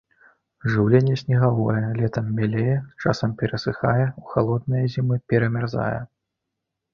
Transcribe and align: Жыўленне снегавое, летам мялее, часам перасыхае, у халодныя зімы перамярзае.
Жыўленне 0.75 1.17
снегавое, 1.23 1.83
летам 1.99 2.31
мялее, 2.39 2.77
часам 3.03 3.35
перасыхае, 3.43 4.09
у 4.23 4.25
халодныя 4.31 4.83
зімы 4.95 5.21
перамярзае. 5.35 6.01